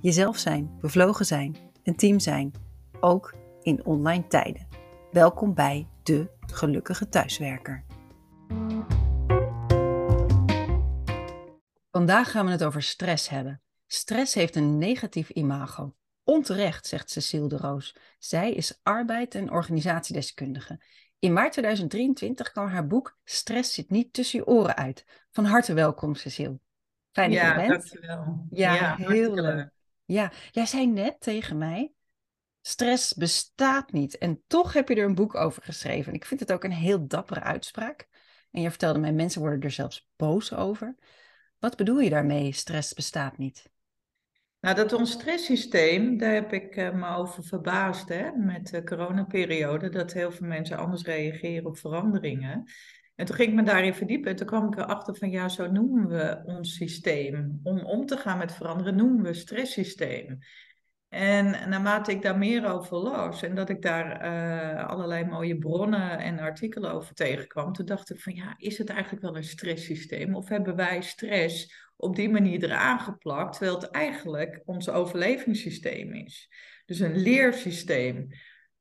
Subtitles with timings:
[0.00, 2.52] Jezelf zijn, bevlogen zijn, een team zijn,
[3.00, 4.66] ook in online tijden.
[5.10, 7.84] Welkom bij de gelukkige thuiswerker.
[11.90, 13.60] Vandaag gaan we het over stress hebben.
[13.86, 15.94] Stress heeft een negatief imago.
[16.24, 17.96] Onterecht, zegt Cecile de Roos.
[18.18, 20.80] Zij is arbeid- en organisatiedeskundige.
[21.18, 25.04] In maart 2023 kwam haar boek Stress zit niet tussen je oren uit.
[25.30, 26.58] Van harte welkom, Cecile.
[27.12, 27.90] Fijn dat ja, je er bent.
[27.90, 28.46] dankjewel.
[28.50, 29.74] Ja, Ja, heel leuk.
[30.06, 31.92] Ja, jij zei net tegen mij,
[32.60, 34.18] stress bestaat niet.
[34.18, 36.06] En toch heb je er een boek over geschreven.
[36.06, 38.08] En ik vind het ook een heel dappere uitspraak.
[38.50, 40.96] En je vertelde mij, mensen worden er zelfs boos over.
[41.58, 43.70] Wat bedoel je daarmee, stress bestaat niet?
[44.60, 49.88] Nou, dat ons stresssysteem, daar heb ik eh, me over verbaasd hè, met de coronaperiode,
[49.88, 52.64] dat heel veel mensen anders reageren op veranderingen.
[53.16, 55.70] En toen ging ik me daarin verdiepen en toen kwam ik erachter van ja, zo
[55.70, 57.60] noemen we ons systeem.
[57.62, 60.38] Om om te gaan met veranderen noemen we stresssysteem.
[61.08, 66.18] En naarmate ik daar meer over las en dat ik daar eh, allerlei mooie bronnen
[66.18, 70.34] en artikelen over tegenkwam, toen dacht ik van ja, is het eigenlijk wel een stresssysteem?
[70.34, 76.50] Of hebben wij stress op die manier eraan geplakt, terwijl het eigenlijk ons overlevingssysteem is?
[76.86, 78.28] Dus een leersysteem.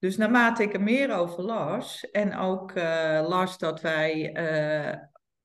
[0.06, 4.98] Dus naarmate ik er meer over las en ook eh, las dat wij eh,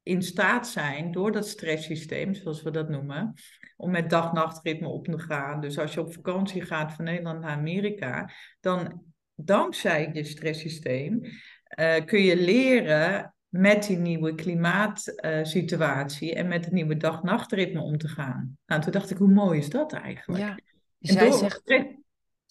[0.02, 3.34] in staat zijn door dat stresssysteem, zoals we dat noemen,
[3.76, 5.60] om met dag-nachtritme op te gaan.
[5.60, 9.02] Dus als je op vakantie gaat van Nederland naar Amerika, dan
[9.34, 11.20] dankzij je stresssysteem
[11.64, 18.08] eh, kun je leren met die nieuwe klimaatsituatie en met het nieuwe dag-nachtritme om te
[18.08, 18.58] gaan.
[18.66, 20.42] Nou, toen dacht ik, hoe mooi is dat eigenlijk?
[20.42, 20.54] Ja,
[20.98, 21.62] dus En jij door zegt,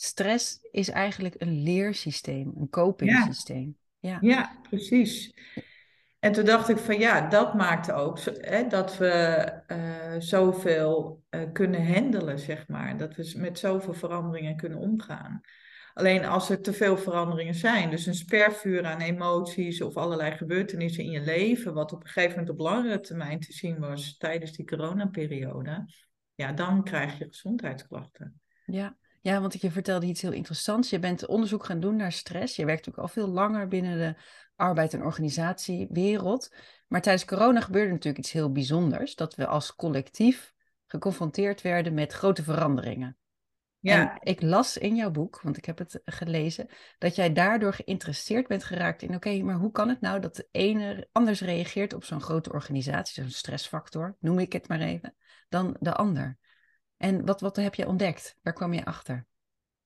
[0.02, 3.78] stress- is eigenlijk een leersysteem, een ja, copingsysteem.
[4.00, 5.34] Ja, ja, precies.
[6.20, 9.08] En toen dacht ik van ja, dat maakt ook hè, dat we
[9.68, 12.98] eh, zoveel eh, kunnen handelen, zeg maar.
[12.98, 15.42] Dat we met zoveel veranderingen kunnen omgaan.
[15.94, 21.04] Alleen als er te veel veranderingen zijn, dus een spervuur aan emoties of allerlei gebeurtenissen
[21.04, 24.52] in je leven, wat op een gegeven moment op langere termijn te zien was tijdens
[24.52, 25.86] die coronaperiode,
[26.36, 28.42] ja, dan krijg je gezondheidsklachten.
[28.66, 28.98] ja.
[29.29, 30.90] Ja, want je vertelde iets heel interessants.
[30.90, 32.56] Je bent onderzoek gaan doen naar stress.
[32.56, 34.22] Je werkt natuurlijk al veel langer binnen de
[34.56, 36.56] arbeid- en organisatiewereld.
[36.88, 39.16] Maar tijdens corona gebeurde natuurlijk iets heel bijzonders.
[39.16, 40.53] Dat we als collectief
[40.85, 43.07] geconfronteerd werden met grote veranderingen.
[43.07, 46.67] En Ja, ik las in jouw boek, want ik heb het gelezen,
[46.97, 50.47] dat jij daardoor geïnteresseerd bent geraakt in, oké, maar hoe kan het nou dat de
[50.51, 55.16] ene anders reageert op zo'n grote organisatie, zo'n stressfactor, noem ik het maar even,
[55.50, 56.38] dan de ander?
[57.00, 58.36] En wat, wat heb je ontdekt?
[58.42, 59.26] Waar kwam je achter?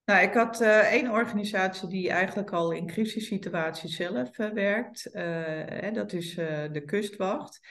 [0.06, 5.06] Nou, ik had eh, één organisatie die eigenlijk al in crisissituaties zelf eh, werkt.
[5.06, 6.35] Eh, dat is
[6.72, 7.68] de Kustwacht.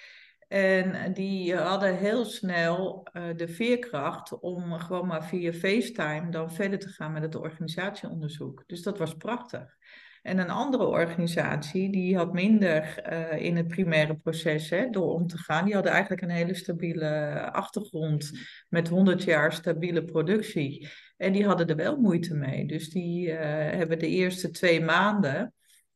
[0.49, 6.89] En die hadden heel snel de veerkracht om gewoon maar via FaceTime dan verder te
[6.89, 8.63] gaan met het organisatieonderzoek.
[8.67, 9.77] Dus dat was prachtig.
[10.23, 15.27] En een andere organisatie, die had minder eh, in het primaire proces hè, door om
[15.27, 15.65] te gaan.
[15.65, 18.31] Die hadden eigenlijk een hele stabiele achtergrond
[18.69, 20.89] met 100 jaar stabiele productie.
[21.17, 22.67] En die hadden er wel moeite mee.
[22.67, 25.55] Dus die eh, hebben de eerste twee maanden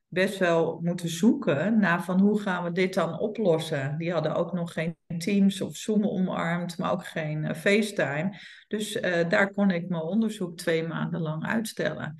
[0.08, 3.98] best wel moeten zoeken naar van hoe gaan we dit dan oplossen.
[3.98, 8.38] Die hadden ook nog geen Teams of Zoom omarmd, maar ook geen eh, FaceTime.
[8.68, 12.16] Dus daar kon ik mijn onderzoek twee maanden lang uitstellen.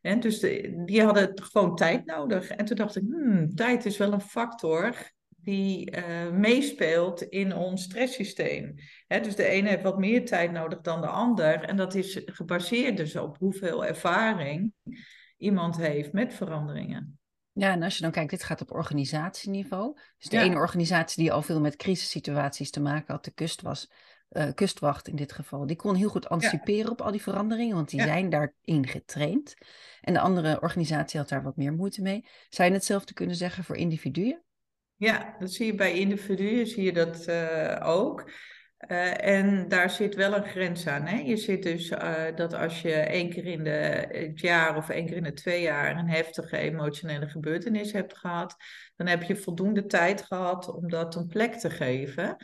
[0.00, 2.48] En dus de- die hadden gewoon tijd nodig.
[2.50, 4.94] En toen dacht ik, hmm, tijd is wel een factor
[5.28, 8.74] die eh, meespeelt in ons stresssysteem.
[9.06, 11.62] Hè, dus de ene heeft wat meer tijd nodig dan de ander.
[11.64, 14.72] En dat is gebaseerd dus op hoeveel ervaring
[15.36, 17.18] iemand heeft met veranderingen.
[17.52, 19.98] Ja, en als je dan kijkt, dit gaat op organisatieniveau.
[20.18, 23.62] Dus de Ja, ene organisatie die al veel met crisissituaties te maken had, de kust
[23.62, 23.90] was,
[24.30, 27.74] eh, kustwacht in dit geval, die kon heel goed ja, anticiperen op al die veranderingen,
[27.74, 28.06] want die ja.
[28.06, 29.54] zijn daarin getraind.
[30.00, 32.24] En de andere organisatie had daar wat meer moeite mee.
[32.48, 34.42] Zou je hetzelfde kunnen zeggen voor individuen?
[34.96, 38.30] Ja, dat zie je bij individuen, zie je dat eh, ook.
[38.76, 41.06] Eh, en daar zit wel een grens aan.
[41.06, 41.18] Hè?
[41.20, 41.88] Je zit dus
[42.34, 45.62] dat als je één keer in de, het jaar of één keer in de twee
[45.62, 48.56] jaar een heftige emotionele gebeurtenis hebt gehad,
[48.96, 52.36] dan heb je voldoende tijd gehad om dat een plek te geven.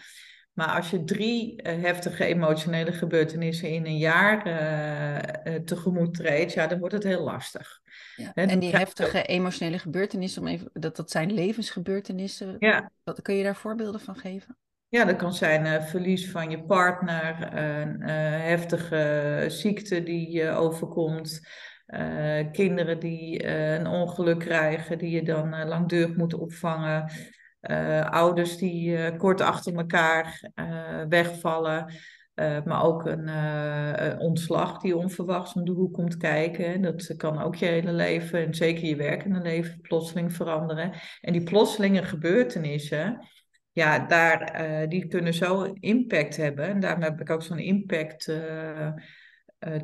[0.57, 6.53] Maar als je drie eh, heftige emotionele gebeurtenissen in een jaar uh, uh, tegemoet treedt,
[6.53, 7.81] ja, dan wordt het heel lastig.
[8.17, 8.35] Ja.
[8.35, 12.57] En die heftige emotionele gebeurtenissen, om even, dat, dat zijn levensgebeurtenissen.
[12.59, 12.91] Ja.
[13.05, 14.57] Wat, kun je daar voorbeelden van geven?
[14.89, 18.03] Ja, dat kan zijn verlies van je partner, een
[18.41, 21.41] heftige ziekte die je overkomt.
[22.53, 27.11] kinderen die een ongeluk krijgen, die je dan langdurig moet opvangen.
[27.71, 31.93] Uh, ouders die uh, kort achter elkaar uh, wegvallen.
[32.65, 36.83] maar ook een, een, ontslag die onverwachts om de hoek komt kijken.
[36.83, 40.93] Dat kan ook je hele leven en zeker je werkende leven plotseling veranderen.
[41.21, 43.29] En die plotselinge gebeurtenissen,
[43.73, 46.65] ja, daar, die kunnen zo impact hebben.
[46.65, 48.33] En daarom heb ik ook zo'n impact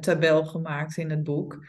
[0.00, 1.64] tabel gemaakt in het boek.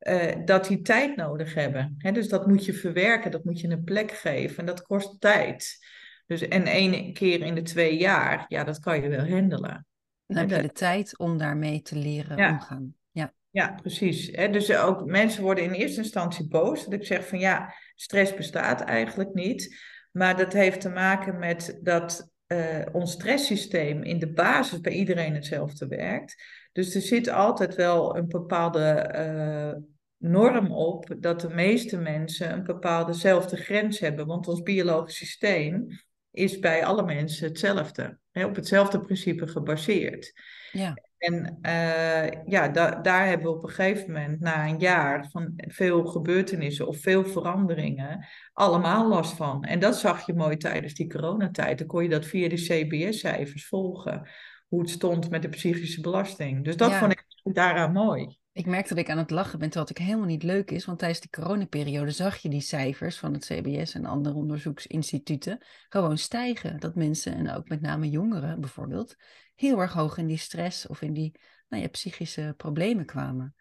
[0.00, 1.96] Uh, dat die tijd nodig hebben.
[2.12, 5.78] Dus dat moet je verwerken, dat moet je een plek geven en dat kost tijd.
[6.26, 9.86] Dus, en één keer in de twee jaar, ja, dat kan je wel handelen.
[10.26, 12.50] Dan heb je de tijd om daarmee te leren ja.
[12.50, 12.94] omgaan.
[13.10, 14.30] Ja, ja precies.
[14.30, 16.84] Dus ook mensen worden in eerste instantie boos.
[16.84, 19.76] Dat ik zeg van ja, stress bestaat eigenlijk niet.
[20.12, 25.34] Maar dat heeft te maken met dat uh, ons stresssysteem in de basis bij iedereen
[25.34, 26.42] hetzelfde werkt.
[26.76, 29.82] Dus er zit altijd wel een bepaalde uh,
[30.30, 34.26] norm op dat de meeste mensen een bepaaldezelfde grens hebben.
[34.26, 35.86] Want ons biologisch systeem
[36.30, 38.18] is bij alle mensen hetzelfde.
[38.30, 40.32] Hè, op hetzelfde principe gebaseerd.
[40.72, 40.94] Ja.
[41.18, 45.52] En uh, ja, da daar hebben we op een gegeven moment, na een jaar van
[45.56, 49.64] veel gebeurtenissen of veel veranderingen, allemaal last van.
[49.64, 51.78] En dat zag je mooi tijdens die coronatijd.
[51.78, 54.28] Dan kon je dat via de CBS-cijfers volgen
[54.68, 56.64] hoe het stond met de psychische belasting.
[56.64, 58.38] Dus dat vond ik daaraan mooi.
[58.52, 60.84] Ik merkte dat ik aan het lachen ben, terwijl het helemaal niet leuk is.
[60.84, 66.18] Want tijdens die coronaperiode zag je die cijfers van het CBS en andere onderzoeksinstituten gewoon
[66.18, 66.80] stijgen.
[66.80, 69.16] Dat mensen, en ook met name jongeren bijvoorbeeld,
[69.54, 73.54] heel erg hoog in die stress of in die nou ja, psychische problemen kwamen.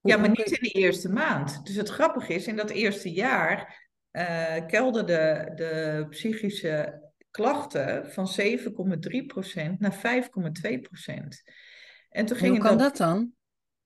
[0.00, 1.66] ja, maar niet in de eerste maand.
[1.66, 7.00] Dus het grappige is, in dat eerste jaar uh, kelderde de psychische
[7.32, 11.10] klachten van 7,3% naar 5,2%.
[12.08, 13.32] En toen ging hoe kan dat, dan?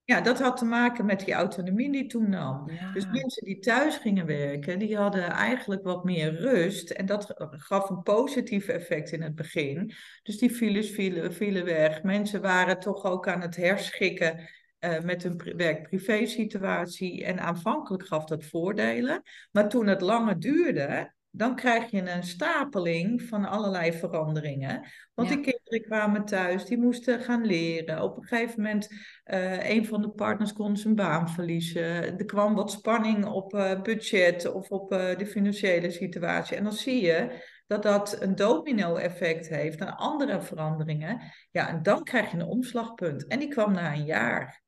[0.05, 2.71] Ja, dat had te maken met die autonomie die toenam.
[2.71, 2.93] Ja.
[2.93, 6.91] Dus mensen die thuis gingen werken, die hadden eigenlijk wat meer rust.
[6.91, 9.93] En dat gaf een positief effect in het begin.
[10.23, 12.03] Dus die files vielen, vielen weg.
[12.03, 14.49] Mensen waren toch ook aan het herschikken
[14.81, 17.25] uh, met hun werk-privé situatie.
[17.25, 19.23] En aanvankelijk gaf dat voordelen.
[19.53, 24.89] Maar toen het langer duurde, dan krijg je een stapeling van allerlei veranderingen.
[25.15, 28.03] Want die kinderen kwamen thuis, die moesten gaan leren.
[28.03, 28.89] Op een gegeven moment,
[29.25, 32.19] uh, een van de partners kon zijn baan verliezen.
[32.19, 36.57] Er kwam wat spanning op uh, budget of op uh, de financiële situatie.
[36.57, 41.21] En dan zie je dat dat een domino-effect heeft naar andere veranderingen.
[41.51, 43.27] Ja, en dan krijg je een omslagpunt.
[43.27, 44.63] En die kwam na een jaar.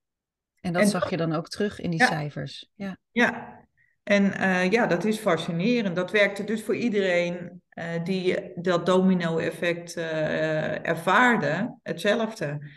[0.60, 2.70] En dat zag je dan ook terug in die cijfers.
[2.74, 2.98] Ja.
[3.10, 3.57] ja,
[4.08, 5.96] en uh, ja, dat is fascinerend.
[5.96, 12.70] Dat werkte dus voor iedereen uh, die dat domino-effect uh, ervaarde, hetzelfde.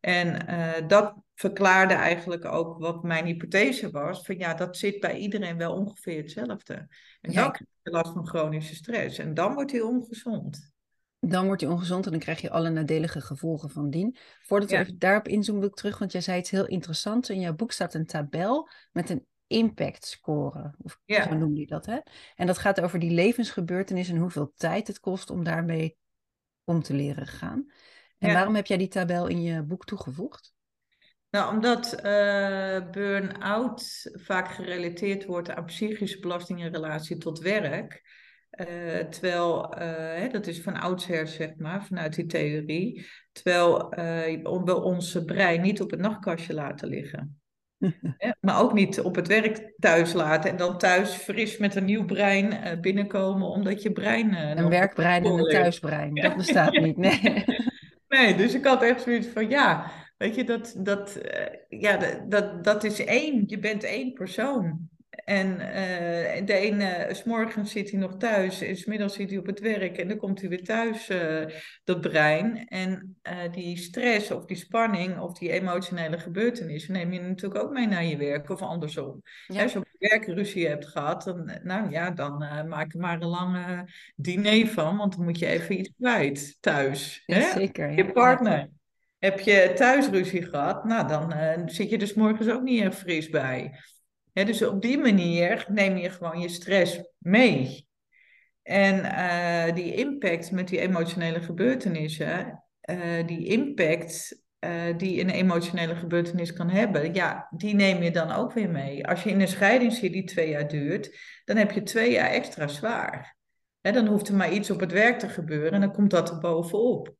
[0.00, 0.46] En
[0.86, 5.74] dat verklaarde eigenlijk ook wat mijn hypothese was: van ja, dat zit bij iedereen wel
[5.74, 6.74] ongeveer hetzelfde.
[7.20, 9.18] En dan krijg je last van chronische stress.
[9.18, 10.72] En dan wordt hij ongezond.
[11.18, 14.16] Dan wordt hij ongezond en dan krijg je alle nadelige gevolgen van dien.
[14.42, 17.30] Voordat we even daarop inzoomen, wil ik terug, want jij zei iets heel interessants.
[17.30, 20.74] In jouw boek staat een tabel met een impact scoren.
[20.82, 21.22] Of ja.
[21.22, 21.86] zo noem je dat.
[21.86, 21.98] Hè?
[22.36, 25.96] En dat gaat over die levensgebeurtenissen en hoeveel tijd het kost om daarmee
[26.64, 27.72] om te leren gaan.
[28.18, 30.52] En waarom heb jij die tabel in je boek toegevoegd?
[31.30, 38.02] Nou, omdat uh, burn-out vaak gerelateerd wordt aan psychische belasting in relatie tot werk.
[38.50, 43.06] Uh, terwijl, uh, hè, dat is van oudsher zeg maar, vanuit die theorie.
[43.32, 43.88] Terwijl
[44.64, 47.39] we ons brein niet op het nachtkastje laten liggen
[48.40, 52.04] maar ook niet op het werk thuis laten en dan thuis fris met een nieuw
[52.04, 54.30] brein uh, binnenkomen, omdat je brein.
[54.30, 56.96] Uh, een werkbrein en een thuisbrein, dat bestaat niet.
[56.96, 57.44] Nee.
[58.08, 62.64] nee, dus ik had echt zoiets van ja, weet je, dat, dat, uh, ja, dat,
[62.64, 63.44] dat is één.
[63.46, 64.88] Je bent één persoon.
[65.10, 69.46] En uh, de ene, s morgens zit hij nog thuis, en smiddags zit hij op
[69.46, 71.46] het werk en dan komt hij weer thuis, uh,
[71.84, 72.68] dat brein.
[72.68, 77.72] En uh, die stress of die spanning of die emotionele gebeurtenissen neem je natuurlijk ook
[77.72, 79.22] mee naar je werk of andersom.
[79.46, 79.62] Ja.
[79.62, 82.38] Als je op je werk ruzie hebt gehad, dan, nou ja, dan
[82.68, 87.22] maak er maar een lange diner van, want dan moet je even iets kwijt thuis.
[87.26, 87.50] Ja, hè?
[87.50, 87.92] Zeker.
[87.92, 88.68] Je partner.
[89.18, 91.34] Heb je thuis ruzie gehad, nou dan
[91.68, 93.78] zit je er s morgens ook niet erg fris bij
[94.32, 97.88] dus op die manier neem je gewoon je stress mee.
[98.62, 102.64] En die impact met die emotionele gebeurtenissen,
[103.26, 104.42] die impact
[104.96, 109.06] die een emotionele gebeurtenis kan hebben, ja, die neem je dan ook weer mee.
[109.06, 112.30] Als je in een scheiding zit die twee jaar duurt, dan heb je twee jaar
[112.30, 113.36] extra zwaar.
[113.80, 116.38] Dan hoeft er maar iets op het werk te gebeuren en dan komt dat er
[116.38, 117.18] bovenop.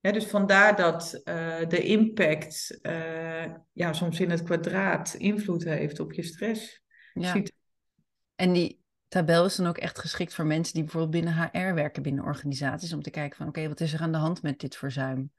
[0.00, 6.12] Dus vandaar dat uh, de impact uh, ja, soms in het kwadraat invloed heeft op
[6.12, 6.82] je stress.
[7.14, 7.42] Ja.
[8.34, 12.02] En die tabel is dan ook echt geschikt voor mensen die bijvoorbeeld binnen HR werken
[12.02, 14.76] binnen organisaties, om te kijken van oké, wat is er aan de hand met dit
[14.76, 15.30] verzuim?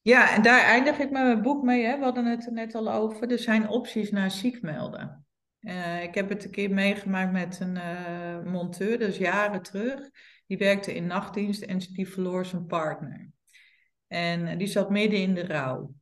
[0.00, 1.84] Ja, en daar eindig ik met mijn boek mee.
[1.84, 1.98] Hè.
[1.98, 3.30] We hadden het er net al over.
[3.30, 5.26] Er zijn opties naar ziek melden.
[5.60, 7.78] Uh, ik heb het een keer meegemaakt met een
[8.50, 10.10] monteur, dus jaren terug.
[10.46, 13.30] Die werkte in nachtdienst en die verloor zijn partner.
[14.12, 15.94] En die zat midden in de rouw.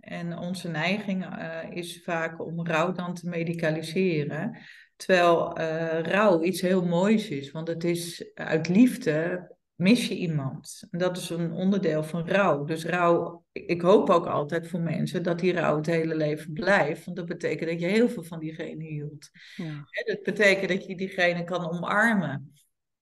[0.00, 4.58] En onze neiging uh, is vaak om rouw dan te medicaliseren.
[4.96, 5.58] Terwijl
[6.02, 10.86] rouw iets heel moois is, want het is uit liefde mis je iemand.
[10.90, 12.64] En dat is een onderdeel van rouw.
[12.64, 17.04] Dus rouw, ik hoop ook altijd voor mensen dat die rouw het hele leven blijft.
[17.04, 19.30] Want dat betekent dat je heel veel van diegene hield.
[19.56, 19.84] Ja.
[20.04, 22.52] Dat betekent dat je diegene kan omarmen.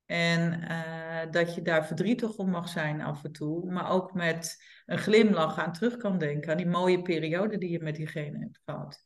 [0.06, 3.72] En uh, dat je daar verdrietig om mag zijn af en toe.
[3.72, 6.50] Maar ook met een glimlach aan terug kan denken.
[6.50, 9.02] Aan die mooie periode die je met diegene hebt gehad.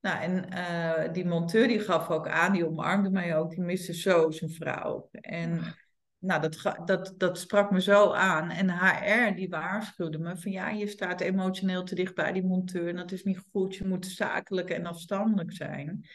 [0.00, 3.50] Nou, en uh, die monteur die gaf ook aan, die omarmde mij ook.
[3.50, 5.08] Die miste zo zijn vrouw.
[5.10, 5.76] En
[6.18, 8.50] nou, dat, dat, dat sprak me zo aan.
[8.50, 12.88] En HR die waarschuwde me van ja, je staat emotioneel te dicht bij die monteur.
[12.88, 13.74] En dat is niet goed.
[13.74, 16.06] Je moet zakelijk en afstandelijk zijn.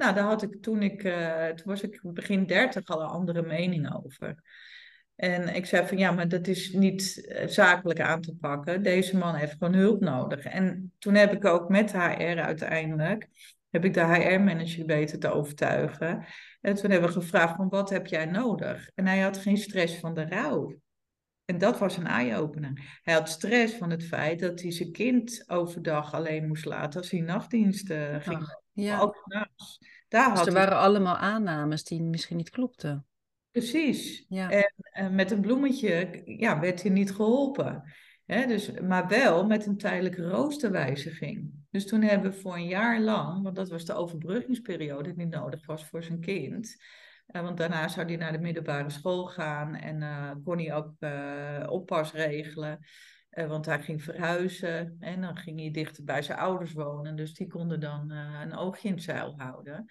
[0.00, 3.42] Nou, daar had ik toen ik, uh, toen was ik begin dertig al een andere
[3.42, 4.42] mening over.
[5.16, 8.82] En ik zei van ja, maar dat is niet eh, zakelijk aan te pakken.
[8.82, 10.44] Deze man heeft gewoon hulp nodig.
[10.44, 13.28] En toen heb ik ook met HR uiteindelijk,
[13.70, 16.24] heb ik de HR-manager beter te overtuigen.
[16.60, 18.90] En toen hebben we gevraagd van wat heb jij nodig?
[18.94, 20.78] En hij had geen stress van de rouw.
[21.44, 23.00] En dat was een eye-opener.
[23.02, 27.10] Hij had stress van het feit dat hij zijn kind overdag alleen moest laten als
[27.10, 28.58] hij nachtdiensten ging.
[28.82, 29.00] Ja.
[29.00, 29.24] ook
[30.08, 33.06] Daar dus er waren allemaal aannames die misschien niet klopten.
[33.50, 34.24] Precies.
[34.28, 34.50] Ja.
[34.50, 37.84] En, en, met een bloemetje ja, werd hij niet geholpen
[38.30, 41.50] dus, maar wel met een tijdelijke roosterwijziging.
[41.70, 45.66] Dus toen hebben we voor een jaar lang, want dat was de overbruggingsperiode die nodig
[45.66, 46.82] was voor zijn kind.
[47.26, 50.92] Uh, want daarna zou hij naar de middelbare school gaan en uh, kon hij ook
[51.00, 52.78] uh, oppas regelen.
[53.30, 57.16] Want hij ging verhuizen en dan ging hij dichter bij zijn ouders wonen.
[57.16, 59.86] Dus die konden dan een oogje in het zeil houden.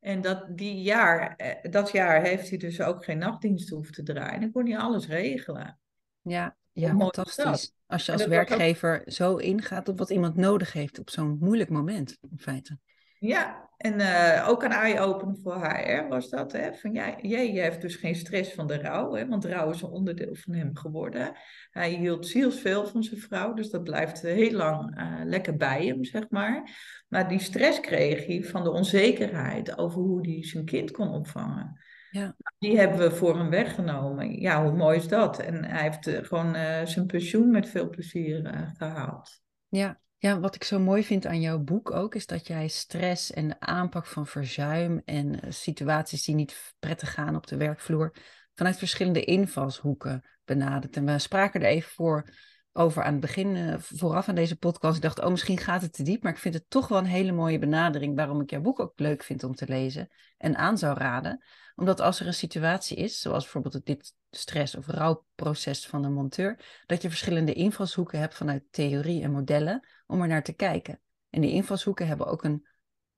[0.00, 1.36] En dat, die jaar,
[1.70, 4.40] dat jaar heeft hij dus ook geen nachtdienst hoeven te draaien.
[4.40, 5.78] Dan kon hij alles regelen.
[6.22, 7.72] Ja, ja, fantastisch.
[7.86, 12.16] Als je als werkgever zo ingaat op wat iemand nodig heeft op zo'n moeilijk moment,
[12.30, 12.78] in feite.
[13.18, 16.52] Ja, en uh, ook een eye-opener voor HR was dat.
[16.52, 16.74] Hè?
[16.74, 19.26] Van, ja, jij heeft dus geen stress van de rouw, hè?
[19.26, 21.32] want rouw is een onderdeel van hem geworden.
[21.70, 26.04] Hij hield zielsveel van zijn vrouw, dus dat blijft heel lang uh, lekker bij hem,
[26.04, 26.70] zeg maar.
[27.08, 31.80] Maar die stress kreeg hij van de onzekerheid over hoe hij zijn kind kon opvangen.
[32.10, 32.36] Ja.
[32.58, 34.40] Die hebben we voor hem weggenomen.
[34.40, 35.38] Ja, hoe mooi is dat?
[35.38, 36.54] En hij heeft uh, gewoon
[36.86, 39.42] zijn pensioen met veel plezier gehaald.
[39.68, 40.02] Ja.
[40.24, 43.48] Ja, wat ik zo mooi vind aan jouw boek ook, is dat jij stress en
[43.48, 48.12] de aanpak van verzuim en situaties die niet prettig gaan op de werkvloer
[48.54, 50.96] vanuit verschillende invalshoeken benadert.
[50.96, 52.30] En we spraken er even voor
[52.76, 54.96] over aan het begin, vooraf aan deze podcast.
[54.96, 57.04] Ik dacht, oh, misschien gaat het te diep, maar ik vind het toch wel een
[57.04, 60.78] hele mooie benadering waarom ik jouw boek ook leuk vind om te lezen en aan
[60.78, 61.44] zou raden
[61.76, 66.82] omdat als er een situatie is, zoals bijvoorbeeld dit stress- of rouwproces van een monteur,
[66.86, 71.00] dat je verschillende invalshoeken hebt vanuit theorie en modellen om er naar te kijken.
[71.30, 72.66] En die invalshoeken hebben ook een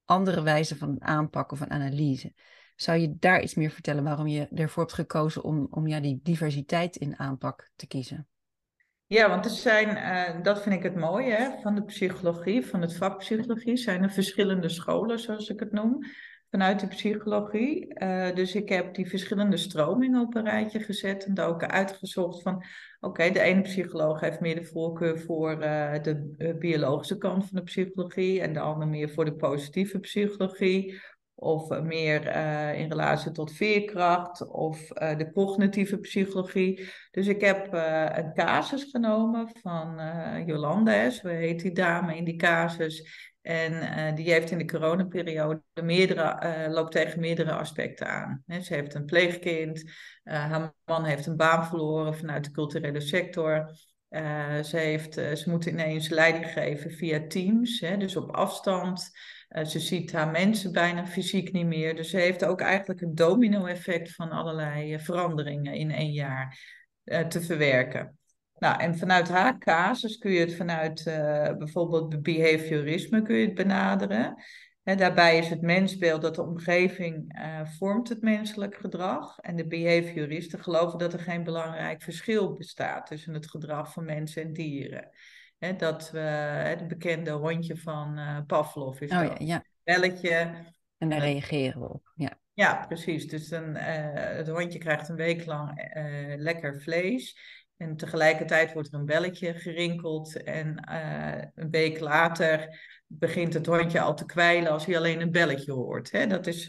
[0.05, 2.35] andere wijze van aanpak of een analyse.
[2.77, 6.21] Zou je daar iets meer vertellen waarom je ervoor hebt gekozen om, om ja, die
[6.23, 8.29] diversiteit in aanpak te kiezen?
[9.09, 12.81] Ja, want er zijn, uh, dat vind ik het mooie hè, van de psychologie, van
[12.81, 16.05] het vak psychologie, zijn er verschillende scholen, zoals ik het noem
[16.51, 18.03] vanuit de psychologie.
[18.03, 22.43] Uh, dus ik heb die verschillende stromingen op een rijtje gezet en daar ook uitgezocht
[22.43, 22.65] van,
[23.01, 27.63] oké, de ene psycholoog heeft meer de voorkeur voor uh, de biologische kant van de
[27.63, 31.01] psychologie en de andere meer voor de positieve psychologie.
[31.39, 32.27] Of meer
[32.75, 36.89] in relatie tot veerkracht of de cognitieve psychologie.
[37.11, 37.73] Dus ik heb
[38.17, 40.01] een casus genomen van
[40.47, 43.25] Jolanda, zo heet die dame in die casus.
[43.43, 48.45] En die heeft in de coronaperiode meerdere, loopt tegen meerdere aspecten aan.
[48.63, 49.85] ze heeft een pleegkind,
[50.23, 53.71] haar man heeft een baan verloren vanuit de culturele sector.
[54.63, 59.11] ze, heeft, ze moet ineens leiding geven via Teams, dus op afstand.
[59.49, 61.97] Ze ziet haar mensen bijna fysiek niet meer.
[61.97, 66.59] Dus ze heeft ook eigenlijk een domino-effect van allerlei veranderingen in één jaar
[67.29, 68.19] te verwerken.
[68.59, 71.03] Nou, en vanuit haar casus kun je het vanuit
[71.59, 74.35] bijvoorbeeld behaviorisme kun je het benaderen
[74.95, 77.39] daarbij is het mensbeeld dat de omgeving
[77.79, 79.39] vormt het menselijk gedrag.
[79.39, 84.43] En de behavioristen geloven dat er geen belangrijk verschil bestaat tussen het gedrag van mensen
[84.43, 85.11] en dieren.
[85.77, 89.39] Dat we, het bekende hondje van uh, Pavlov is oh, dat.
[89.39, 89.65] Ja, ja.
[89.83, 90.55] Belletje.
[90.99, 92.13] En daar reageren we op.
[92.15, 93.29] Ja, ja precies.
[93.29, 93.83] Dus dan, uh,
[94.13, 95.91] het hondje krijgt een week lang
[96.37, 97.39] lekker vlees.
[97.77, 100.43] En tegelijkertijd wordt er een belletje gerinkeld.
[100.43, 100.93] En
[101.55, 106.11] een week later begint het hondje al te kwijlen als hij alleen een belletje hoort.
[106.11, 106.27] Hè?
[106.27, 106.67] Dat is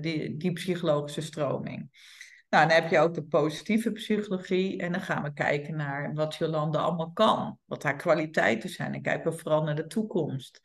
[0.00, 1.90] die, die psychologische stroming.
[2.48, 4.78] Nou, dan heb je ook de positieve psychologie.
[4.78, 7.58] En dan gaan we kijken naar wat Jolande allemaal kan.
[7.64, 8.94] Wat haar kwaliteiten zijn.
[8.94, 10.60] En kijken we vooral naar de toekomst.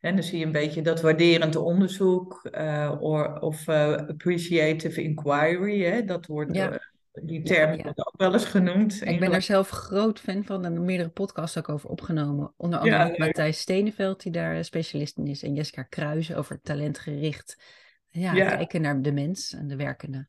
[0.00, 2.92] En dan zie je een beetje dat waarderend onderzoek uh,
[3.40, 5.84] of uh, appreciative inquiry.
[5.84, 6.04] Hè?
[6.04, 6.80] Dat wordt ja.
[7.22, 9.06] Die term ja, wordt ook wel eens genoemd.
[9.06, 12.52] Ik ben er zelf groot fan van en meerdere podcasts ook over opgenomen.
[12.56, 15.42] Onder andere Matthijs Steneveld, die daar specialist in is.
[15.42, 17.62] En Jessica Kruijzen over talentgericht.
[18.10, 20.28] Ja, kijken naar de mens en de werkende.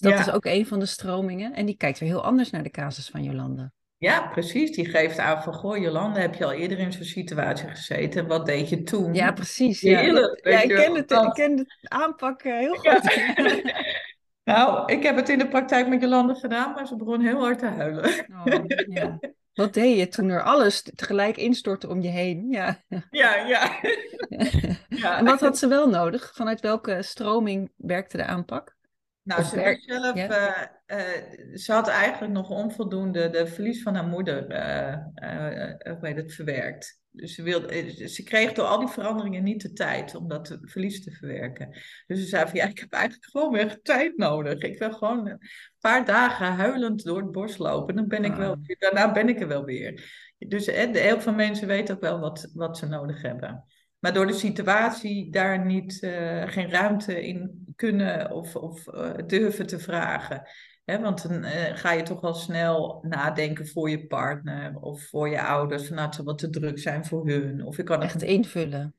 [0.00, 1.52] Dus dat is ook een van de stromingen.
[1.54, 3.72] En die kijkt weer heel anders naar de casus van Jolande.
[3.98, 4.74] Ja, precies.
[4.74, 8.26] Die geeft aan van, goh, Jolande, heb je al eerder in zo'n situatie gezeten?
[8.26, 9.14] Wat deed je toen?
[9.14, 9.80] Ja, precies.
[9.80, 13.00] Ja, ja ik ken het, ik ken de aanpak heel goed.
[14.44, 17.58] Nou, ik heb het in de praktijk met Jolande gedaan, maar ze begon heel hard
[17.58, 18.04] te huilen.
[18.04, 19.18] Oh, ja.
[19.52, 22.46] Wat deed je toen er alles tegelijk instortte om je heen?
[22.50, 23.34] Ja, ja.
[23.34, 23.80] ja.
[24.88, 25.18] ja.
[25.18, 26.30] En wat had ze wel nodig?
[26.34, 28.75] Vanuit welke stroming werkte de aanpak?
[29.26, 34.50] Nou, ze, zelf, uh, uh, ze had eigenlijk nog onvoldoende de verlies van haar moeder
[34.50, 34.96] uh,
[36.00, 37.00] het, verwerkt.
[37.10, 40.58] Dus ze, wilde, eh, ze kreeg door al die veranderingen niet de tijd om dat
[40.62, 41.70] verlies te verwerken.
[42.06, 44.62] Dus ze zei van ja, ik heb eigenlijk gewoon weer tijd nodig.
[44.62, 45.40] Ik wil gewoon een
[45.80, 47.96] paar dagen huilend door het bos lopen.
[47.96, 48.78] Dan ben ik wel, ah.
[48.78, 50.10] daarna ben ik er wel weer.
[50.38, 53.64] Dus heel veel mensen weten ook wel wat, wat ze nodig hebben.
[54.06, 59.66] Maar door de situatie daar niet, uh, geen ruimte in kunnen of, of uh, durven
[59.66, 60.46] te vragen
[60.86, 65.42] want dan uh, ga je toch wel snel nadenken voor je partner of voor je
[65.42, 65.86] ouders.
[65.86, 67.64] Van, nou, het zal wat te druk zijn voor hun.
[67.64, 68.94] Of ik kan Echt invullen.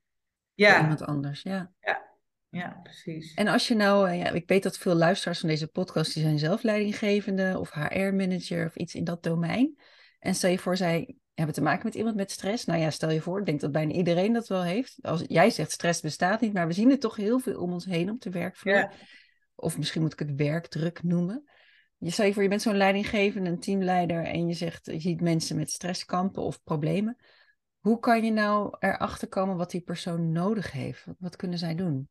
[0.53, 0.71] Ja.
[0.71, 1.71] Voor iemand anders, ja.
[1.79, 2.05] Ja,
[2.49, 3.33] ja precies.
[3.33, 6.39] En als je nou, ja, ik weet dat veel luisteraars van deze podcast, die zijn
[6.39, 9.77] zelf leidinggevende of HR-manager of iets in dat domein.
[10.19, 12.65] En stel je voor, zij hebben te maken met iemand met stress.
[12.65, 14.97] Nou ja, stel je voor, ik denk dat bijna iedereen dat wel heeft.
[15.01, 17.85] Als jij zegt stress bestaat niet, maar we zien het toch heel veel om ons
[17.85, 18.73] heen op de werkvloer.
[18.73, 18.91] Ja.
[19.55, 21.49] Of misschien moet ik het werkdruk noemen.
[21.97, 25.21] Je stel je voor, je bent zo'n leidinggevende, een teamleider en je zegt, je ziet
[25.21, 27.17] mensen met stress kampen of problemen.
[27.79, 31.05] Hoe kan je nou erachter komen wat die persoon nodig heeft?
[31.19, 32.09] Wat, kunnen zij doen?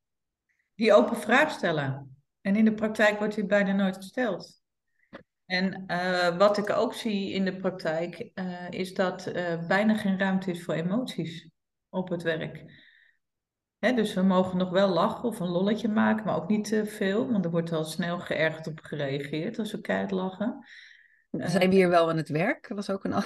[0.75, 2.17] Die open vraag stellen.
[2.41, 4.61] En in de praktijk wordt die bijna nooit gesteld.
[5.47, 10.19] En uh, wat ik ook zie in de praktijk uh, is dat uh, bijna geen
[10.19, 11.51] ruimte is voor emoties
[11.89, 12.65] op het werk
[13.95, 17.31] dus we mogen nog wel lachen of een lolletje maken, maar ook niet te veel,
[17.33, 20.65] want er wordt al snel geërgerd op gereageerd als we keihard lachen.
[21.31, 22.69] Zijn we hier wel aan het werk?
[22.69, 23.23] Was ook een, uh,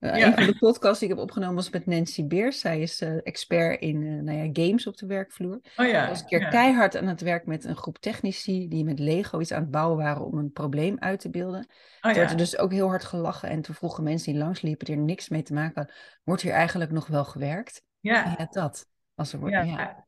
[0.26, 2.60] een van de podcasts die ik heb opgenomen was met Nancy Beers.
[2.60, 5.60] Zij is uh, expert in uh, nou ja, games op de werkvloer.
[5.76, 8.98] Oh ja, was een keer keihard aan het werk met een groep technici die met
[8.98, 11.66] Lego iets aan het bouwen waren om een probleem uit te beelden.
[12.00, 14.96] Oh, werd er dus ook heel hard gelachen en toen vroegen mensen die langsliepen die
[14.96, 17.82] er niks mee te maken hadden, wordt hier eigenlijk nog wel gewerkt?
[18.00, 18.34] Ja.
[18.38, 18.86] ja dat.
[19.14, 20.06] Als er wordt, ja.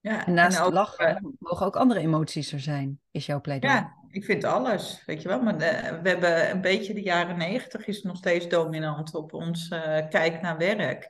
[0.00, 3.98] En naast en ook, lachen mogen ook andere emoties er zijn, is jouw pleidooi.
[4.10, 5.42] Ik vind alles, weet je wel.
[5.42, 9.70] Maar uh, we hebben een beetje de jaren negentig is nog steeds dominant op ons
[9.70, 11.08] uh, kijk naar werk.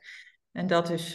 [0.51, 1.13] En dat, is,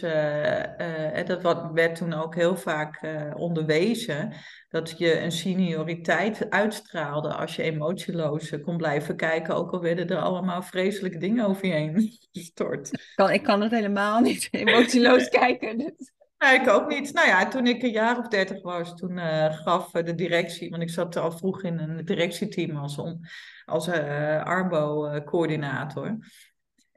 [1.25, 4.33] dat wat, werd toen ook heel vaak onderwezen.
[4.69, 9.55] Dat je een senioriteit uitstraalde als je emotieloos kon blijven kijken.
[9.55, 12.93] Ook al werden er allemaal vreselijke dingen over je heen gestort.
[12.93, 15.95] Ik kan, ik kan het helemaal niet emotieloos kijken.
[16.37, 17.13] Nee, ik ook niet.
[17.13, 20.81] Nou ja, toen ik een jaar of dertig was, toen uh, gaf de directie, want
[20.81, 23.01] ik zat al vroeg in een directieteam als,
[23.65, 26.17] als uh, Arbo-coördinator.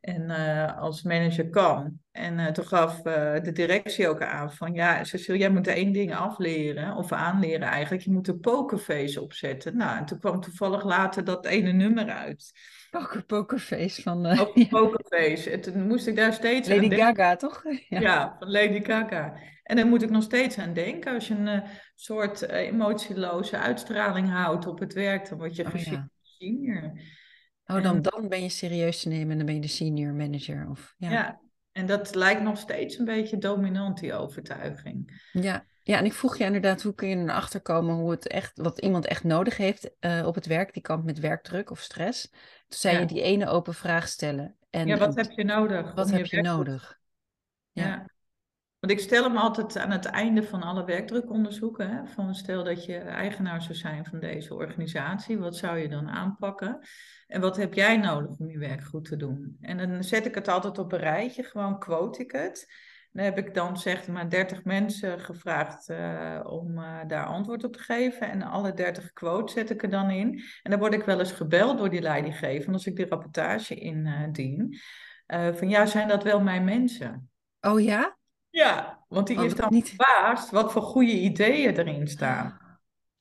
[0.00, 0.30] En
[0.76, 2.00] als manager kan.
[2.10, 6.96] En toen gaf de directie ook aan van, ja, Cecile, jij moet één ding afleren,
[6.96, 8.02] of aanleren eigenlijk.
[8.02, 9.76] Je moet een pokerface opzetten.
[9.76, 12.52] Nou, en toen kwam toevallig later dat ene nummer uit.
[12.90, 14.26] Poker, pokerface van...
[14.26, 14.42] Uh.
[14.68, 15.50] Pokerface.
[15.50, 17.64] En toen moest ik daar steeds Lady aan Gaga, toch?
[17.88, 18.00] Ja.
[18.00, 18.36] ja.
[18.38, 19.34] van Lady Gaga.
[19.62, 21.14] En daar moet ik nog steeds aan denken.
[21.14, 25.64] Als je een uh, soort uh, emotieloze uitstraling houdt op het werk, dan word je
[25.64, 26.10] oh, gezien ja.
[26.22, 26.92] senior.
[27.66, 30.68] Oh, dan, dan ben je serieus te nemen en dan ben je de senior manager.
[30.70, 31.10] Of, ja.
[31.10, 31.40] ja.
[31.72, 35.22] En dat lijkt nog steeds een beetje dominant, die overtuiging.
[35.32, 38.58] Ja, ja, en ik vroeg je inderdaad, hoe kun je erachter komen hoe het echt,
[38.58, 42.30] wat iemand echt nodig heeft uh, op het werk, die kamp met werkdruk of stress.
[42.30, 44.56] Toen zei je die ene open vraag stellen.
[44.70, 45.94] En, ja, wat heb je nodig?
[45.94, 46.98] Wat heb je, nodig?
[47.72, 47.86] Ja.
[47.86, 48.10] ja.
[48.78, 51.90] Want ik stel hem altijd aan het einde van alle werkdrukonderzoeken.
[51.90, 56.08] Hè, van stel dat je eigenaar zou zijn van deze organisatie, wat zou je dan
[56.08, 56.78] aanpakken?
[57.26, 59.56] En wat heb jij nodig om je werk goed te doen?
[59.60, 62.88] En dan zet ik het altijd op een rijtje, gewoon quote ik het.
[63.12, 67.72] Dan heb ik dan zeg maar 30 mensen gevraagd uh, om uh, daar antwoord op
[67.72, 68.30] te geven.
[68.30, 70.42] En alle 30 quotes zet ik er dan in.
[70.62, 74.78] En dan word ik wel eens gebeld door die leidinggever als ik die rapportage indien.
[75.26, 77.30] Uh, van ja, zijn dat wel mijn mensen?
[77.60, 78.18] Oh ja?
[78.50, 79.88] Ja, want die oh, is dan niet...
[79.88, 82.58] verbaasd wat voor goede ideeën erin staan.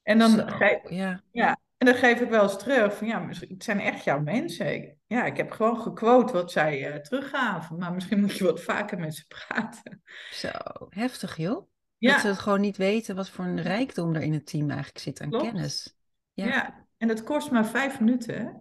[0.03, 1.21] En dan, Zo, geef, ja.
[1.31, 4.98] Ja, en dan geef ik wel eens terug van ja, het zijn echt jouw mensen.
[5.09, 8.99] Ja, ik heb gewoon gequote wat zij uh, teruggaven, maar misschien moet je wat vaker
[8.99, 10.01] met ze praten.
[10.31, 10.49] Zo,
[10.89, 11.69] heftig joh.
[11.97, 12.11] Ja.
[12.11, 14.99] Dat ze het gewoon niet weten wat voor een rijkdom er in het team eigenlijk
[14.99, 15.95] zit aan kennis.
[16.33, 16.45] Ja.
[16.45, 18.59] ja, en dat kost maar vijf minuten.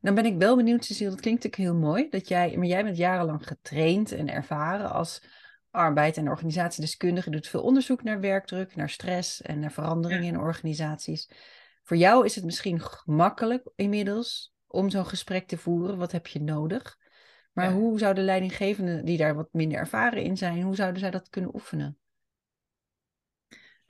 [0.00, 2.84] Dan ben ik wel benieuwd, Cecile, dat klinkt natuurlijk heel mooi, dat jij, maar jij
[2.84, 5.22] bent jarenlang getraind en ervaren als
[5.70, 11.30] arbeid- en organisatiedeskundige, doet veel onderzoek naar werkdruk, naar stress en naar veranderingen in organisaties.
[11.82, 15.98] Voor jou is het misschien gemakkelijk inmiddels om zo'n gesprek te voeren.
[15.98, 16.98] Wat heb je nodig?
[17.52, 21.28] Maar hoe zouden leidinggevenden die daar wat minder ervaren in zijn, hoe zouden zij dat
[21.28, 21.98] kunnen oefenen?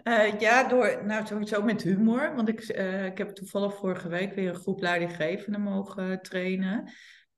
[0.02, 2.34] Uh, ja, door, nou sowieso met humor.
[2.34, 6.92] Want ik, uh, ik heb toevallig vorige week weer een groep leidinggevenden mogen trainen.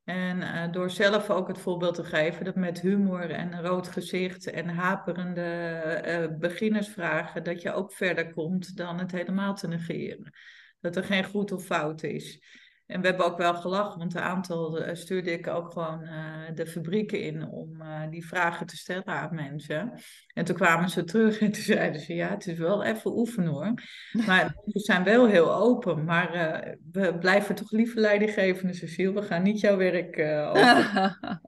[0.05, 3.89] En uh, door zelf ook het voorbeeld te geven dat met humor en een rood
[3.89, 10.33] gezicht en haperende beginnersvragen, dat je ook verder komt dan het helemaal te negeren.
[10.81, 12.43] Dat er geen goed of fout is.
[12.89, 16.11] En we hebben ook wel gelachen, want een aantal uh, stuurde ik ook gewoon uh,
[16.55, 19.93] de fabrieken in om uh, die vragen te stellen aan mensen.
[20.35, 23.53] En toen kwamen ze terug en toen zeiden ze, ja, het is wel even oefenen
[23.53, 23.75] hoor.
[24.27, 26.31] Maar we zijn wel heel open, maar
[26.93, 29.13] we blijven toch liever leidinggevende, Cecile.
[29.13, 31.19] We gaan niet jouw werk over.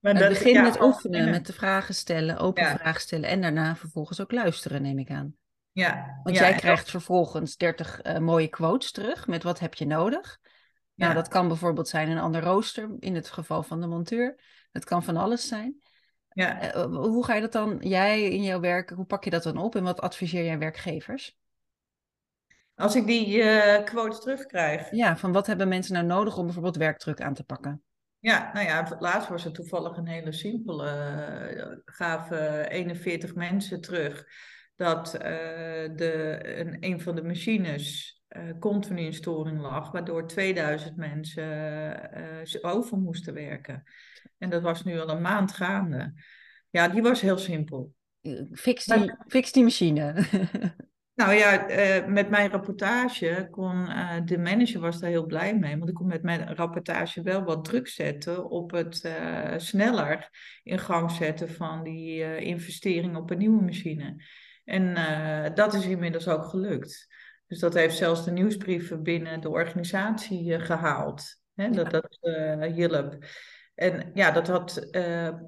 [0.00, 3.76] maar dat, begin ja, met oefenen, met de vragen stellen, open vragen stellen en daarna
[3.76, 5.34] vervolgens ook luisteren, neem ik aan.
[5.76, 6.20] Ja.
[6.22, 10.38] Want jij krijgt vervolgens 30 uh, eh, mooie quotes terug met wat heb je nodig.
[10.94, 14.40] Nou, dat kan bijvoorbeeld zijn een ander rooster in het geval van de monteur.
[14.72, 15.80] Het kan van alles zijn.
[16.28, 16.76] Ja.
[16.76, 19.56] Uh, hoe ga je dat dan, jij in jouw werk, hoe pak je dat dan
[19.56, 21.36] op en wat adviseer jij werkgevers?
[22.74, 24.90] Als ik die uh, quotes terugkrijg.
[24.90, 27.82] Ja, van wat hebben mensen nou nodig om bijvoorbeeld werkdruk aan te pakken?
[28.18, 31.82] Ja, nou ja, laatst was het toevallig een hele simpele.
[31.84, 34.26] gaven 41 mensen terug
[34.76, 35.20] dat uh,
[35.96, 41.44] de, een, een van de machines uh, continu in storing lag, waardoor 2000 mensen
[42.62, 43.82] uh, over moesten werken.
[44.38, 46.14] En dat was nu al een maand gaande.
[46.70, 47.92] Ja, die was heel simpel.
[48.52, 50.14] Fix die, fix die machine.
[51.16, 51.66] Nou ja,
[52.08, 53.84] met mijn rapportage kon
[54.24, 57.64] de manager was daar heel blij mee, want ik kon met mijn rapportage wel wat
[57.64, 59.12] druk zetten op het
[59.56, 60.28] sneller
[60.62, 64.16] in gang zetten van die investering op een nieuwe machine.
[64.66, 67.14] En uh, dat is inmiddels ook gelukt.
[67.46, 71.38] Dus dat heeft zelfs de nieuwsbrieven binnen de organisatie uh, gehaald.
[71.54, 72.18] Hè, dat dat
[72.74, 73.16] hielp.
[73.74, 74.88] En ja, dat had,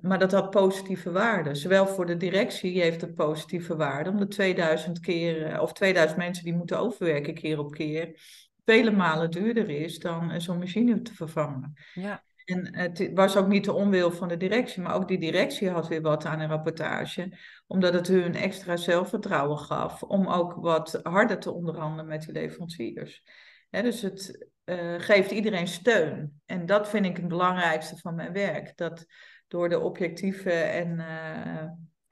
[0.01, 1.55] maar dat had positieve waarde.
[1.55, 6.55] Zowel voor de directie heeft het positieve waarde, omdat 2000 keer, of 2000 mensen die
[6.55, 8.21] moeten overwerken keer op keer,
[8.65, 11.73] vele malen duurder is dan zo'n machine te vervangen.
[11.95, 12.23] Ja.
[12.45, 15.89] En het was ook niet de onwil van de directie, maar ook die directie had
[15.89, 21.39] weer wat aan een rapportage, omdat het hun extra zelfvertrouwen gaf om ook wat harder
[21.39, 23.23] te onderhandelen met die leveranciers.
[23.71, 26.41] dus het uh, geeft iedereen steun.
[26.47, 28.77] En dat vind ik het belangrijkste van mijn werk.
[28.77, 29.07] Dat
[29.49, 30.99] door de objectieve en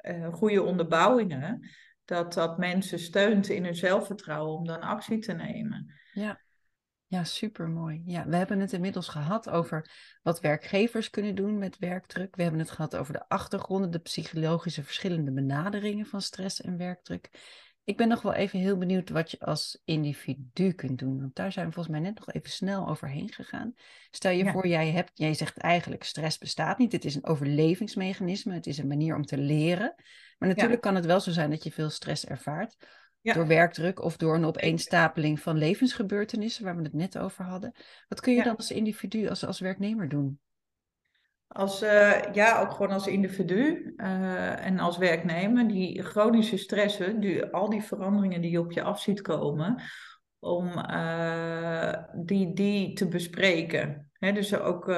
[0.07, 1.69] uh, goede onderbouwingen,
[2.05, 5.95] dat dat mensen steunt in hun zelfvertrouwen om dan actie te nemen.
[6.13, 6.41] Ja.
[7.09, 8.03] Ja, super mooi.
[8.05, 9.91] Ja, we hebben het inmiddels gehad over
[10.23, 12.37] wat werkgevers kunnen doen met werkdruk.
[12.37, 17.31] We hebben het gehad over de achtergronden, de psychologische verschillende benaderingen van stress en werkdruk.
[17.85, 21.21] Ik ben nog wel even heel benieuwd wat je als individu kunt doen.
[21.21, 23.75] Want daar zijn we volgens mij net nog even snel overheen gegaan.
[24.11, 26.93] Stel je voor, jij, hebt, jij zegt eigenlijk stress bestaat niet.
[26.93, 28.55] Het is een overlevingsmechanisme.
[28.55, 29.95] Het is een manier om te leren.
[30.39, 32.77] Maar natuurlijk kan het wel zo zijn dat je veel stress ervaart.
[33.35, 37.73] Door werkdruk of door een opeenstapeling van levensgebeurtenissen, waar we het net over hadden.
[38.09, 40.41] Wat kun je dan als individu, als, als werknemer doen?
[41.49, 47.45] Als, uh, ja, ook gewoon als individu uh, en als werknemer, die chronische stressen, die,
[47.45, 49.83] al die veranderingen die je op je af ziet komen,
[50.39, 54.11] om uh, die, die te bespreken.
[54.19, 54.89] dus ook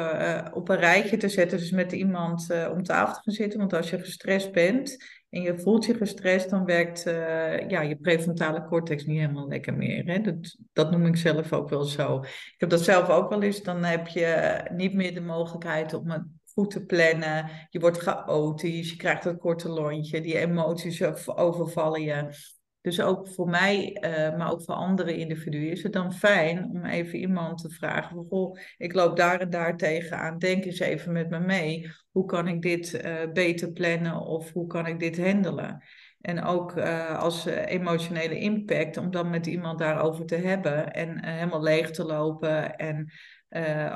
[0.53, 3.59] op een rijtje te zetten, dus met iemand om tafel te gaan zitten.
[3.59, 4.97] Want als je gestrest bent
[5.31, 9.75] en je voelt je gestrest, dan werkt uh, ja, je prefrontale cortex niet helemaal lekker
[9.75, 10.05] meer.
[10.05, 10.21] Hè?
[10.21, 12.21] Dat, dat noem ik zelf ook wel zo.
[12.23, 13.63] Ik heb dat zelf ook wel eens.
[13.63, 16.23] Dan heb je niet meer de mogelijkheid om het
[16.55, 17.51] goed te plannen.
[17.71, 22.57] Je wordt chaotisch, je krijgt dat korte lontje, die emoties overvallen je.
[22.89, 26.85] Dus ook voor mij, uh, maar ook voor andere individuen, is het dan fijn om
[26.85, 31.13] even iemand te vragen: van, Goh, ik loop daar en daar tegenaan, denk eens even
[31.13, 31.91] met me mee.
[32.11, 35.83] Hoe kan ik dit uh, beter plannen of hoe kan ik dit handelen?
[36.21, 41.63] En ook uh, als emotionele impact, om dan met iemand daarover te hebben en helemaal
[41.63, 43.13] leeg te lopen en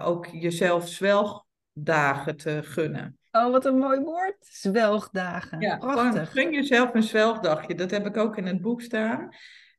[0.03, 3.19] ook jezelf zwelgdagen te gunnen.
[3.33, 4.37] Oh, wat een mooi woord.
[4.41, 5.61] Zwelgdagen.
[5.61, 6.33] Ja, Prachtig.
[6.33, 7.75] Gun jezelf een zwelgdagje.
[7.75, 9.35] Dat heb ik ook in het boek staan.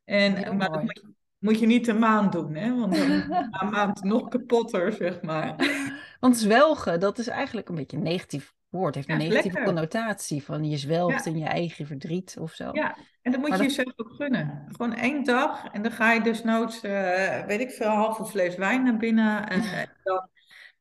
[0.05, 2.75] En, maar dat moet je, moet je, niet een maand doen, hè?
[2.75, 3.11] Want dan
[3.61, 5.55] een maand nog kapotter, zeg maar.
[6.19, 8.95] Want zwelgen, dat is eigenlijk een beetje een negatief woord.
[8.95, 12.69] heeft een negatieve connotatie van je zwelgt in je eigen verdriet of zo.
[12.71, 14.65] Ja, en dat moet je jezelf ook gunnen.
[14.67, 18.55] Gewoon één dag en dan ga je desnoods, uh, weet ik veel, een halve fles
[18.55, 19.49] wijn naar binnen.
[19.49, 19.61] En
[20.03, 20.29] dan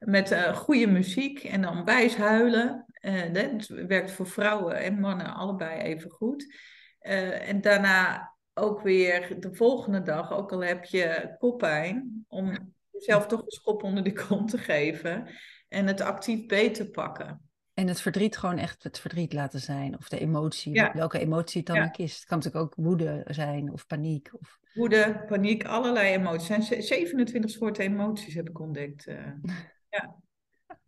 [0.05, 2.87] met uh, goede muziek en dan wijs huilen.
[3.01, 6.55] Uh, het werkt voor vrouwen en mannen allebei even goed.
[7.03, 13.27] Uh, en daarna ook weer de volgende dag, ook al heb je koppijn, om jezelf
[13.27, 15.29] toch een schop onder de kont te geven
[15.69, 17.51] en het actief beter pakken.
[17.75, 19.99] En het verdriet gewoon echt het verdriet laten zijn.
[19.99, 21.85] Of de emotie, welke emotie het dan ja.
[21.85, 22.15] ook is.
[22.15, 24.31] Het kan natuurlijk ook woede zijn of paniek.
[24.41, 24.59] Of...
[24.75, 26.49] Woede, paniek, allerlei emoties.
[26.49, 29.07] Er zijn 27 soorten emoties, heb ik ontdekt.
[29.93, 30.17] Ja.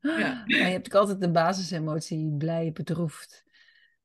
[0.01, 0.43] ja.
[0.47, 3.45] je hebt ook altijd de basisemotie, blij, bedroefd,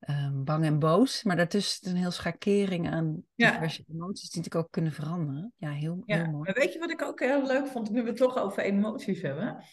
[0.10, 1.24] um, bang en boos.
[1.24, 5.54] Maar daartussen zit een heel schakering aan diverse emoties die natuurlijk ook kunnen veranderen.
[5.58, 6.44] Ja, heel, heel mooi.
[6.44, 9.22] Maar weet je wat ik ook heel leuk vond, nu we het toch over emoties
[9.22, 9.64] hebben?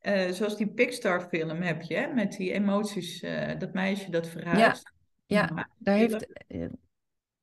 [0.00, 4.92] Uh, zoals die Pixar-film heb je, met die emoties, uh, dat meisje dat verhuist.
[5.26, 6.26] Ja, ja daar heeft...
[6.48, 6.68] Uh,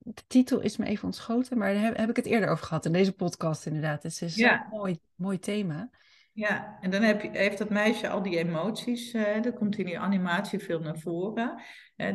[0.03, 2.85] de titel is me even ontschoten, maar daar heb, heb, ik het eerder over gehad
[2.85, 4.03] in deze podcast inderdaad.
[4.03, 5.89] Het is een mooi, mooi thema.
[6.33, 9.99] Ja, en dan heb je, heeft dat meisje al die emoties, uh, komt in die
[9.99, 11.61] animatiefilm naar voren.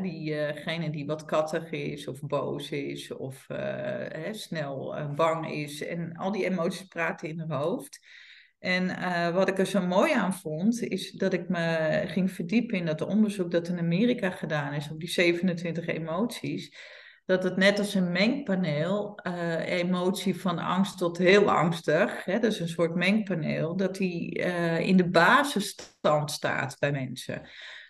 [0.03, 5.87] Diegene die wat kattig is of boos is of uh, snel bang is.
[5.87, 8.07] En al die emoties praten in haar hoofd.
[8.59, 8.87] En
[9.33, 13.01] wat ik er zo mooi aan vond, is dat ik me ging verdiepen in dat
[13.01, 16.77] onderzoek dat in Amerika gedaan is op die 27 emoties
[17.27, 22.61] dat het net als een mengpaneel, uh, emotie van angst tot heel angstig, hè, is
[22.61, 27.43] een soort mengpaneel, dat die uh, in de basisstand staat bij mensen.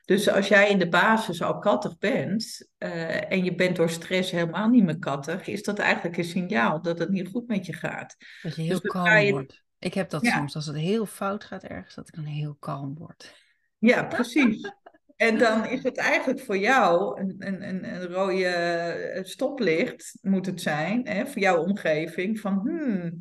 [0.04, 4.30] Dus als jij in de basis al kattig bent uh, en je bent door stress
[4.30, 7.72] helemaal niet meer kattig, is dat eigenlijk een signaal dat het niet goed met je
[7.72, 8.16] gaat.
[8.42, 9.32] Dat je heel dus kalm je...
[9.32, 9.64] wordt.
[9.78, 12.94] Ik heb dat soms, als het heel fout gaat ergens, dat ik dan heel kalm
[12.98, 13.34] word.
[13.78, 14.72] Ja, precies.
[15.16, 20.60] En dan is het eigenlijk voor jou een, een, een, rode eh, stoplicht, moet het
[20.60, 23.18] zijn, hè, voor jouw omgeving, van hmm,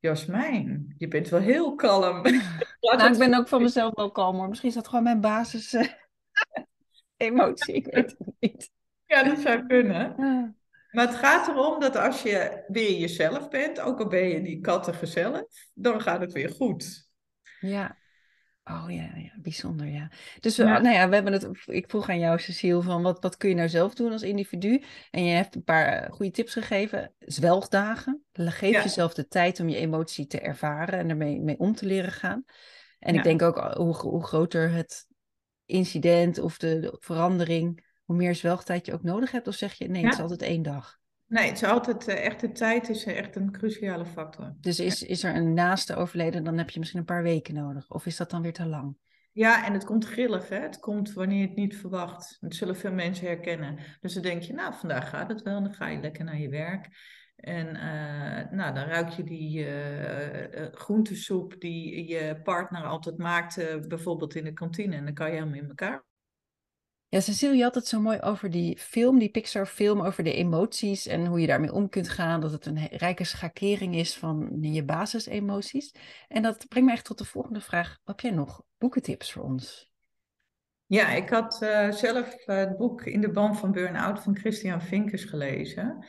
[0.00, 2.22] Jasmijn, je bent wel heel kalm.
[2.80, 4.48] nou, ik ben ook van mezelf wel kalm hoor.
[4.48, 5.86] Misschien is dat gewoon mijn basis uh,
[7.16, 8.70] emotie, ik weet het niet.
[9.06, 10.14] Ja, dat zou kunnen.
[10.90, 14.60] Maar het gaat erom dat als je weer jezelf bent, ook al ben je die
[14.60, 17.08] kattige zelf, dan gaat het weer goed.
[17.60, 17.98] Ja,
[18.70, 20.10] Oh ja, ja, bijzonder ja.
[20.40, 20.78] Dus ja.
[20.78, 23.54] nou ja, we hebben het, ik vroeg aan jou Cecile van wat, wat kun je
[23.54, 24.82] nou zelf doen als individu?
[25.10, 27.14] En je hebt een paar eh, goede tips gegeven.
[27.18, 28.24] Zwelgdagen.
[28.32, 32.12] Geef jezelf de tijd om je emotie te ervaren en ermee mee om te leren
[32.12, 32.44] gaan.
[32.98, 35.06] En ik denk ook oh, hoe, hoe groter het
[35.64, 39.48] incident of de, de, verandering, hoe meer zwelgtijd je ook nodig hebt.
[39.48, 40.98] Of zeg je nee, het is altijd één dag.
[41.26, 44.54] Nee, het is altijd uh, echt de tijd is echt een cruciale factor.
[44.60, 47.90] Dus is, is er een naaste overleden, dan heb je misschien een paar weken nodig.
[47.90, 48.96] Of is dat dan weer te lang?
[49.32, 50.58] Ja, en het komt grillig, hè?
[50.58, 52.36] Het komt wanneer je het niet verwacht.
[52.40, 53.78] Dat zullen veel mensen herkennen.
[54.00, 55.62] Dus dan denk je, nou, vandaag gaat het wel.
[55.62, 56.88] Dan ga je lekker naar je werk.
[57.36, 63.56] En uh, nou, dan ruik je die uh, groentesoep die je partner altijd maakt,
[63.88, 64.96] bijvoorbeeld in de kantine.
[64.96, 66.04] En dan kan je helemaal in elkaar
[67.14, 71.06] ja, Cecile, je had het zo mooi over die film, die Pixar-film, over de emoties
[71.06, 72.40] en hoe je daarmee om kunt gaan.
[72.40, 75.94] Dat het een rijke schakering is van je basisemoties.
[76.28, 77.98] En dat brengt me echt tot de volgende vraag.
[78.04, 79.90] Heb jij nog boekentips voor ons?
[80.86, 84.82] Ja, ik had uh, zelf uh, het boek In de band van Burn-out van Christian
[84.82, 86.06] Vinkers gelezen.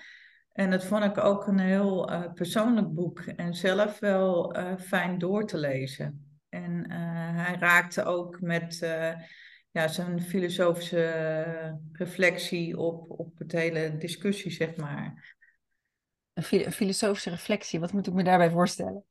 [0.51, 5.45] En dat vond ik ook een heel uh, persoonlijk boek en zelf wel fijn door
[5.45, 6.39] te lezen.
[6.49, 6.91] En
[7.35, 8.79] hij raakte ook met
[9.75, 15.35] ja, zijn filosofische reflectie op, op het hele discussie, zeg maar.
[16.33, 19.03] Een filosofische reflectie, wat moet ik me daarbij voorstellen?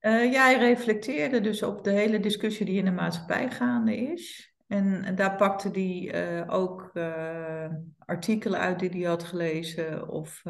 [0.00, 4.54] Uh, ja, hij reflecteerde dus op de hele discussie die in de maatschappij gaande is.
[4.66, 7.66] En, en daar pakte hij uh, ook uh,
[7.98, 10.42] artikelen uit die hij had gelezen, of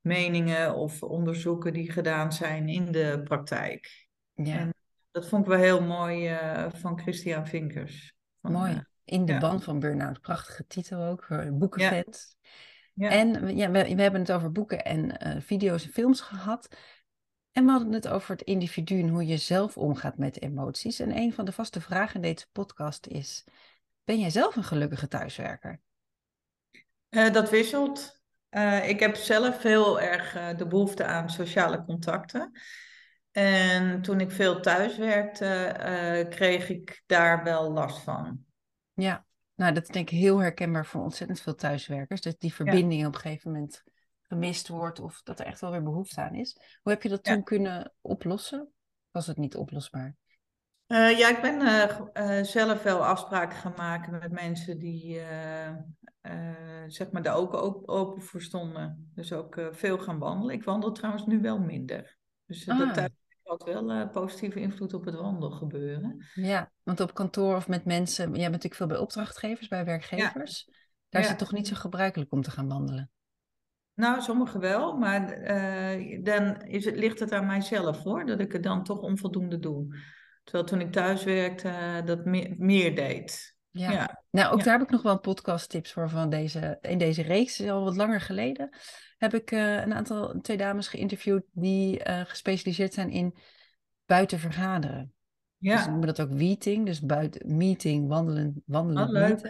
[0.00, 4.06] meningen of onderzoeken die gedaan zijn in de praktijk.
[4.34, 4.58] Ja.
[4.58, 4.74] En
[5.10, 6.36] dat vond ik wel heel mooi
[6.74, 8.20] van Christian Vinkers.
[8.50, 8.84] Mooi.
[9.04, 10.20] In de band van Burnout.
[10.20, 12.36] Prachtige titel ook, boekenvet.
[12.94, 13.10] Ja.
[13.10, 16.68] En ja, we, we, hebben het over boeken en video's en films gehad.
[17.52, 21.00] En we hadden het over het individu en hoe je zelf omgaat met emoties.
[21.00, 23.44] En een van de vaste vragen in deze podcast is:
[24.04, 25.80] Ben jij zelf een gelukkige thuiswerker?
[27.10, 28.20] Uh, dat wisselt.
[28.50, 32.52] Uh, ik heb zelf heel erg de behoefte aan sociale contacten.
[33.32, 38.44] En toen ik veel thuis werkte, kreeg ik daar wel last van.
[38.92, 42.20] Ja, nou dat is denk ik heel herkenbaar voor ontzettend veel thuiswerkers.
[42.20, 43.06] Dat die verbinding ja.
[43.06, 43.82] op een gegeven moment
[44.22, 46.78] gemist wordt of dat er echt wel weer behoefte aan is.
[46.82, 48.72] Hoe heb je dat toen kunnen oplossen?
[49.10, 50.16] Was het niet oplosbaar?
[50.86, 55.20] Uh, ja, ik ben uh, uh, zelf wel afspraken gaan maken met mensen die
[56.86, 57.54] zeg maar daar ook
[57.90, 59.10] open voor stonden.
[59.14, 60.54] Dus ook veel gaan wandelen.
[60.54, 62.16] Ik wandel trouwens nu wel minder.
[62.46, 62.94] Dus ah.
[62.94, 63.10] dat
[63.58, 66.26] had wel positieve invloed op het wandelgebeuren.
[66.34, 70.70] Ja, want op kantoor of met mensen, jij bent natuurlijk veel bij opdrachtgevers, bij werkgevers.
[71.08, 73.10] Daar is het toch niet zo gebruikelijk om te gaan wandelen?
[73.94, 78.52] Nou, sommigen wel, maar uh, dan is het, ligt het aan mijzelf hoor, dat ik
[78.52, 79.96] het dan toch onvoldoende doe.
[80.44, 82.24] Terwijl toen ik thuis werkte, uh, dat
[82.58, 83.56] meer deed.
[83.72, 83.90] Ja.
[83.90, 84.22] ja.
[84.30, 87.60] nou ook daar heb ik nog wel podcast tips voor van deze, in deze reeks,
[87.60, 88.70] al wat langer geleden.
[89.18, 93.34] Heb ik uh, een aantal, twee dames geïnterviewd die gespecialiseerd zijn in
[94.06, 95.12] buiten vergaderen.
[95.62, 95.76] Ja.
[95.76, 99.42] Dus noemen dat ook meeting, dus buiten meeting, wandelen, wandelen, leuk.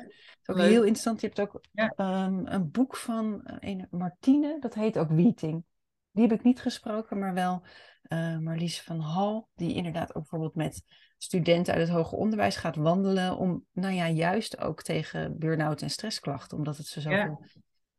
[0.42, 1.20] Dat is ook heel interessant.
[1.20, 1.60] Je hebt ook
[1.96, 5.64] um, een boek van uh, een Martine, dat heet ook Meeting.
[6.10, 7.62] Die heb ik niet gesproken, maar wel
[8.08, 10.82] uh, Marlies van Hal, die inderdaad ook bijvoorbeeld met
[11.22, 15.90] studenten uit het hoger onderwijs gaat wandelen om, nou ja, juist ook tegen burn-out en
[15.90, 17.38] stressklachten, omdat het ze zoveel ja.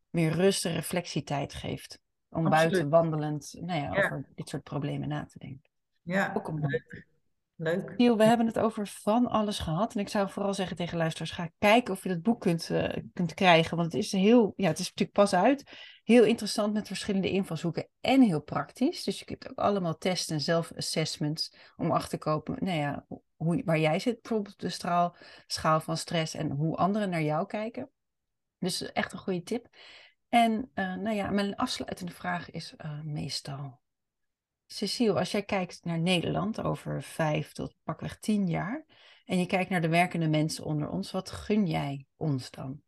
[0.09, 1.99] meer rust en reflectietijd geeft.
[2.29, 2.71] Om Absoluut.
[2.71, 5.69] buiten wandelend nou ja, over dit soort problemen na te denken.
[6.01, 6.59] Ja, ook om
[7.55, 7.93] Leuk.
[7.97, 9.93] Giel, we hebben het over van alles gehad.
[9.93, 12.93] En ik zou vooral zeggen tegen luisteraars, ga kijken of je dat boek kunt, uh,
[13.13, 13.77] kunt krijgen.
[13.77, 15.63] Want het is heel, ja, het is natuurlijk pas uit.
[16.03, 19.03] Heel interessant met verschillende invalshoeken en heel praktisch.
[19.03, 23.61] Dus je kunt ook allemaal testen en zelf-assessments om achter te kopen, nou ja, hoe,
[23.65, 25.15] waar jij zit, bijvoorbeeld de straal,
[25.47, 27.89] schaal van stress en hoe anderen naar jou kijken.
[28.57, 29.67] Dus echt een goede tip.
[30.29, 33.81] En uh, nou ja, mijn afsluitende vraag is meestal,
[34.73, 38.85] Cecile, als jij kijkt naar Nederland over vijf tot pakweg tien jaar
[39.25, 42.81] en je kijkt naar de werkende mensen onder ons, wat gun jij ons dan?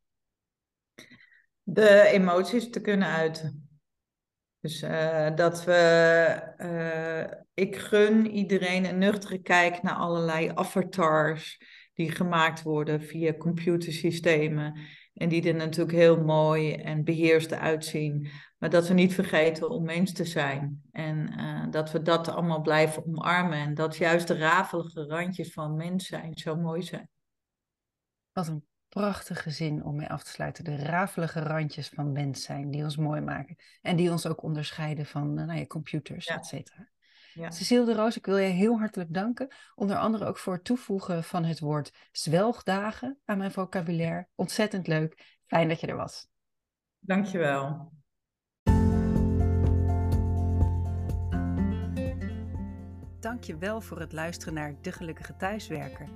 [1.63, 3.69] De emoties te kunnen uiten.
[4.60, 11.62] Dus uh, dat we, uh, ik gun iedereen een nuchtere kijk naar allerlei avatars
[11.95, 14.79] die gemaakt worden via computersystemen.
[15.13, 18.27] En die er natuurlijk heel mooi en beheerst uitzien.
[18.58, 20.81] Maar dat we niet vergeten om mens te zijn.
[20.91, 23.58] En uh, dat we dat allemaal blijven omarmen.
[23.58, 27.10] En dat juist de rafelige randjes van mens zijn zo mooi zijn.
[28.31, 30.63] Wat een prachtige zin om mee af te sluiten.
[30.63, 33.55] De rafelige randjes van mens zijn die ons mooi maken.
[33.81, 36.36] En die ons ook onderscheiden van uh, nou ja, computers, ja.
[36.36, 36.89] et cetera.
[37.36, 37.52] Ja.
[37.52, 39.48] Cecile de Roos, ik wil je heel hartelijk danken.
[39.76, 44.28] Onder andere ook voor het toevoegen van het woord zwelgdagen aan mijn vocabulaire.
[44.36, 45.39] Ontzettend leuk.
[45.45, 46.28] Fijn dat je er was.
[47.00, 47.91] Dankjewel.
[53.19, 56.10] Dankjewel voor het luisteren naar De Gelukkige Thuiswerker.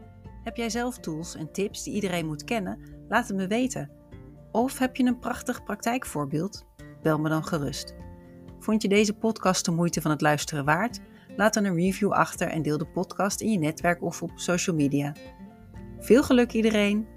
[0.43, 2.79] Heb jij zelf tools en tips die iedereen moet kennen?
[3.07, 3.91] Laat het me weten.
[4.51, 6.65] Of heb je een prachtig praktijkvoorbeeld?
[7.01, 7.95] Bel me dan gerust.
[8.59, 10.99] Vond je deze podcast de moeite van het luisteren waard?
[11.35, 14.75] Laat dan een review achter en deel de podcast in je netwerk of op social
[14.75, 15.15] media.
[15.99, 17.07] Veel geluk iedereen!